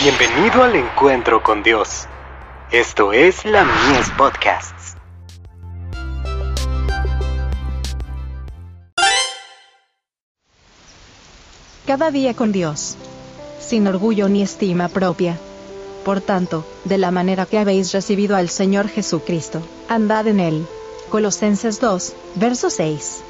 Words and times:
Bienvenido 0.00 0.62
al 0.62 0.76
encuentro 0.76 1.42
con 1.42 1.64
Dios. 1.64 2.06
Esto 2.70 3.12
es 3.12 3.44
la 3.44 3.64
Mies 3.64 4.08
Podcasts. 4.16 4.94
Cada 11.84 12.12
día 12.12 12.34
con 12.34 12.52
Dios. 12.52 12.96
Sin 13.58 13.88
orgullo 13.88 14.28
ni 14.28 14.40
estima 14.40 14.86
propia. 14.86 15.36
Por 16.04 16.20
tanto, 16.20 16.64
de 16.84 16.98
la 16.98 17.10
manera 17.10 17.44
que 17.44 17.58
habéis 17.58 17.92
recibido 17.92 18.36
al 18.36 18.50
Señor 18.50 18.88
Jesucristo, 18.88 19.62
andad 19.88 20.28
en 20.28 20.38
él. 20.38 20.66
Colosenses 21.08 21.80
2, 21.80 22.14
verso 22.36 22.70
6. 22.70 23.24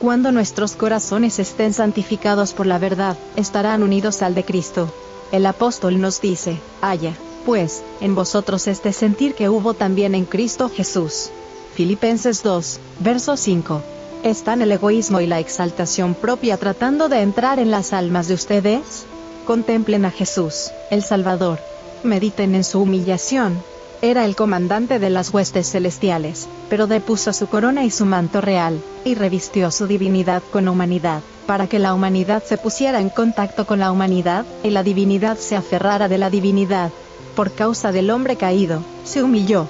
Cuando 0.00 0.32
nuestros 0.32 0.74
corazones 0.74 1.38
estén 1.38 1.72
santificados 1.72 2.52
por 2.52 2.66
la 2.66 2.80
verdad, 2.80 3.16
estarán 3.36 3.84
unidos 3.84 4.22
al 4.22 4.34
de 4.34 4.44
Cristo. 4.44 4.92
El 5.32 5.46
apóstol 5.46 6.00
nos 6.00 6.20
dice, 6.20 6.58
haya, 6.80 7.14
pues, 7.46 7.82
en 8.00 8.14
vosotros 8.14 8.66
este 8.66 8.92
sentir 8.92 9.34
que 9.34 9.48
hubo 9.48 9.74
también 9.74 10.14
en 10.14 10.24
Cristo 10.24 10.68
Jesús. 10.68 11.30
Filipenses 11.74 12.42
2, 12.42 12.80
verso 12.98 13.36
5. 13.36 13.80
¿Están 14.24 14.60
el 14.60 14.72
egoísmo 14.72 15.20
y 15.20 15.26
la 15.26 15.38
exaltación 15.38 16.14
propia 16.14 16.56
tratando 16.56 17.08
de 17.08 17.22
entrar 17.22 17.58
en 17.58 17.70
las 17.70 17.92
almas 17.92 18.28
de 18.28 18.34
ustedes? 18.34 19.06
Contemplen 19.46 20.04
a 20.04 20.10
Jesús, 20.10 20.72
el 20.90 21.02
Salvador. 21.02 21.58
Mediten 22.02 22.54
en 22.54 22.64
su 22.64 22.80
humillación, 22.80 23.62
era 24.02 24.24
el 24.24 24.34
comandante 24.34 24.98
de 24.98 25.10
las 25.10 25.32
huestes 25.32 25.70
celestiales, 25.70 26.48
pero 26.70 26.86
depuso 26.86 27.32
su 27.32 27.48
corona 27.48 27.84
y 27.84 27.90
su 27.90 28.06
manto 28.06 28.40
real, 28.40 28.80
y 29.04 29.14
revistió 29.14 29.70
su 29.70 29.86
divinidad 29.86 30.42
con 30.50 30.68
humanidad, 30.68 31.20
para 31.46 31.66
que 31.66 31.78
la 31.78 31.92
humanidad 31.92 32.42
se 32.42 32.56
pusiera 32.56 33.00
en 33.00 33.10
contacto 33.10 33.66
con 33.66 33.78
la 33.78 33.92
humanidad, 33.92 34.46
y 34.62 34.70
la 34.70 34.82
divinidad 34.82 35.36
se 35.36 35.54
aferrara 35.54 36.08
de 36.08 36.16
la 36.16 36.30
divinidad. 36.30 36.90
Por 37.36 37.52
causa 37.52 37.92
del 37.92 38.10
hombre 38.10 38.36
caído, 38.36 38.82
se 39.04 39.22
humilló. 39.22 39.66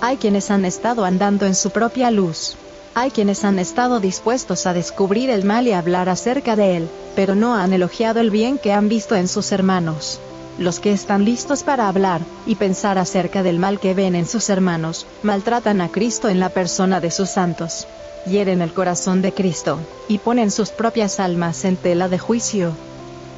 Hay 0.00 0.18
quienes 0.18 0.50
han 0.50 0.64
estado 0.64 1.04
andando 1.04 1.46
en 1.46 1.54
su 1.54 1.70
propia 1.70 2.10
luz. 2.10 2.56
Hay 2.94 3.10
quienes 3.10 3.44
han 3.44 3.58
estado 3.58 3.98
dispuestos 3.98 4.66
a 4.66 4.74
descubrir 4.74 5.30
el 5.30 5.44
mal 5.44 5.66
y 5.66 5.72
hablar 5.72 6.08
acerca 6.08 6.54
de 6.54 6.76
él, 6.76 6.88
pero 7.16 7.34
no 7.34 7.54
han 7.54 7.72
elogiado 7.72 8.20
el 8.20 8.30
bien 8.30 8.58
que 8.58 8.72
han 8.72 8.88
visto 8.88 9.16
en 9.16 9.26
sus 9.26 9.52
hermanos. 9.52 10.20
Los 10.58 10.78
que 10.78 10.92
están 10.92 11.24
listos 11.24 11.64
para 11.64 11.88
hablar 11.88 12.20
y 12.46 12.54
pensar 12.54 12.96
acerca 12.96 13.42
del 13.42 13.58
mal 13.58 13.80
que 13.80 13.92
ven 13.92 14.14
en 14.14 14.26
sus 14.26 14.48
hermanos, 14.50 15.04
maltratan 15.22 15.80
a 15.80 15.88
Cristo 15.88 16.28
en 16.28 16.38
la 16.38 16.48
persona 16.48 17.00
de 17.00 17.10
sus 17.10 17.30
santos. 17.30 17.88
Hieren 18.26 18.62
el 18.62 18.72
corazón 18.72 19.20
de 19.20 19.32
Cristo, 19.32 19.78
y 20.08 20.18
ponen 20.18 20.50
sus 20.50 20.70
propias 20.70 21.18
almas 21.18 21.64
en 21.64 21.76
tela 21.76 22.08
de 22.08 22.18
juicio. 22.18 22.72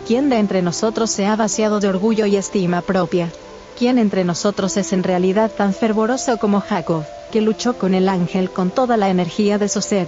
¿Quién 0.07 0.29
de 0.29 0.39
entre 0.39 0.61
nosotros 0.63 1.11
se 1.11 1.27
ha 1.27 1.35
vaciado 1.37 1.81
de 1.81 1.89
orgullo 1.89 2.27
y 2.27 2.37
estima 2.37 2.83
propia? 2.83 3.31
¿Quién 3.79 3.99
entre 3.99 4.23
nosotros 4.23 4.77
es 4.77 4.93
en 4.93 5.03
realidad 5.03 5.51
tan 5.51 5.73
fervoroso 5.73 6.37
como 6.37 6.61
Jacob, 6.61 7.05
que 7.33 7.41
luchó 7.41 7.79
con 7.79 7.95
el 7.95 8.09
ángel 8.09 8.51
con 8.51 8.71
toda 8.71 8.97
la 8.97 9.09
energía 9.09 9.59
de 9.59 9.69
su 9.69 9.81
ser? 9.81 10.07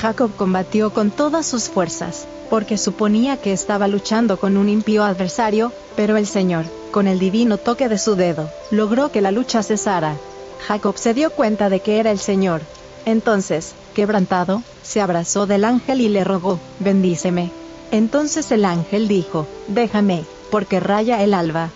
Jacob 0.00 0.30
combatió 0.36 0.92
con 0.92 1.10
todas 1.10 1.46
sus 1.46 1.68
fuerzas, 1.68 2.26
porque 2.54 2.78
suponía 2.78 3.36
que 3.36 3.52
estaba 3.52 3.88
luchando 3.88 4.38
con 4.38 4.56
un 4.56 4.68
impío 4.68 5.02
adversario, 5.02 5.72
pero 5.96 6.16
el 6.16 6.24
Señor, 6.24 6.66
con 6.92 7.08
el 7.08 7.18
divino 7.18 7.58
toque 7.58 7.88
de 7.88 7.98
su 7.98 8.14
dedo, 8.14 8.48
logró 8.70 9.10
que 9.10 9.20
la 9.20 9.32
lucha 9.32 9.64
cesara. 9.64 10.14
Jacob 10.68 10.96
se 10.96 11.14
dio 11.14 11.30
cuenta 11.30 11.68
de 11.68 11.80
que 11.80 11.98
era 11.98 12.12
el 12.12 12.20
Señor. 12.20 12.60
Entonces, 13.06 13.74
quebrantado, 13.92 14.62
se 14.84 15.00
abrazó 15.00 15.48
del 15.48 15.64
ángel 15.64 16.00
y 16.00 16.08
le 16.08 16.22
rogó, 16.22 16.60
bendíceme. 16.78 17.50
Entonces 17.90 18.52
el 18.52 18.64
ángel 18.66 19.08
dijo, 19.08 19.48
déjame, 19.66 20.22
porque 20.52 20.78
raya 20.78 21.24
el 21.24 21.34
alba. 21.34 21.70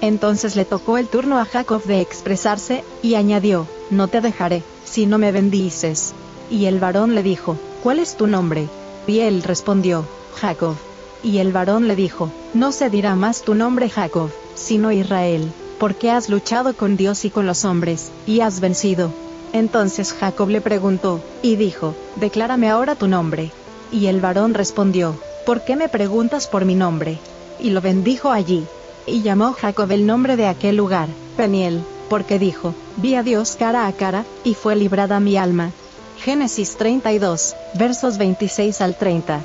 Entonces 0.00 0.56
le 0.56 0.64
tocó 0.64 0.96
el 0.96 1.08
turno 1.08 1.38
a 1.38 1.44
Jacob 1.44 1.84
de 1.84 2.00
expresarse, 2.00 2.84
y 3.02 3.16
añadió, 3.16 3.66
no 3.90 4.08
te 4.08 4.22
dejaré, 4.22 4.62
si 4.82 5.04
no 5.04 5.18
me 5.18 5.30
bendices. 5.30 6.14
Y 6.50 6.64
el 6.64 6.80
varón 6.80 7.14
le 7.14 7.22
dijo, 7.22 7.58
¿cuál 7.82 7.98
es 7.98 8.16
tu 8.16 8.26
nombre? 8.26 8.66
Y 9.06 9.20
él 9.20 9.42
respondió, 9.42 10.04
Jacob. 10.36 10.76
Y 11.22 11.38
el 11.38 11.52
varón 11.52 11.88
le 11.88 11.96
dijo, 11.96 12.30
No 12.54 12.72
se 12.72 12.90
dirá 12.90 13.14
más 13.14 13.42
tu 13.42 13.54
nombre 13.54 13.88
Jacob, 13.88 14.30
sino 14.54 14.92
Israel, 14.92 15.50
porque 15.78 16.10
has 16.10 16.28
luchado 16.28 16.74
con 16.76 16.96
Dios 16.96 17.24
y 17.24 17.30
con 17.30 17.46
los 17.46 17.64
hombres, 17.64 18.10
y 18.26 18.40
has 18.40 18.60
vencido. 18.60 19.12
Entonces 19.52 20.12
Jacob 20.12 20.48
le 20.48 20.60
preguntó, 20.60 21.20
y 21.42 21.56
dijo, 21.56 21.94
Declárame 22.16 22.68
ahora 22.68 22.94
tu 22.94 23.08
nombre. 23.08 23.50
Y 23.92 24.06
el 24.06 24.20
varón 24.20 24.54
respondió, 24.54 25.14
¿Por 25.44 25.64
qué 25.64 25.76
me 25.76 25.88
preguntas 25.88 26.46
por 26.48 26.64
mi 26.64 26.74
nombre? 26.74 27.18
Y 27.60 27.70
lo 27.70 27.80
bendijo 27.80 28.30
allí. 28.30 28.64
Y 29.06 29.22
llamó 29.22 29.52
Jacob 29.52 29.90
el 29.92 30.04
nombre 30.04 30.36
de 30.36 30.46
aquel 30.46 30.76
lugar, 30.76 31.08
Peniel, 31.36 31.80
porque 32.10 32.38
dijo, 32.38 32.74
Vi 32.96 33.14
a 33.14 33.22
Dios 33.22 33.56
cara 33.56 33.86
a 33.86 33.92
cara, 33.92 34.24
y 34.42 34.54
fue 34.54 34.74
librada 34.74 35.20
mi 35.20 35.36
alma. 35.36 35.70
Génesis 36.18 36.76
32, 36.76 37.54
versos 37.74 38.18
26 38.18 38.80
al 38.80 38.96
30. 38.96 39.40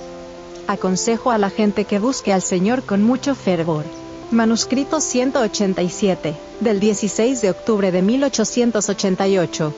Aconsejo 0.67 1.31
a 1.31 1.37
la 1.37 1.49
gente 1.49 1.85
que 1.85 1.99
busque 1.99 2.33
al 2.33 2.41
Señor 2.41 2.83
con 2.83 3.03
mucho 3.03 3.35
fervor. 3.35 3.85
Manuscrito 4.31 5.01
187, 5.01 6.33
del 6.61 6.79
16 6.79 7.41
de 7.41 7.49
octubre 7.49 7.91
de 7.91 8.01
1888. 8.01 9.73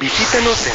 Visítanos 0.00 0.66
en 0.66 0.74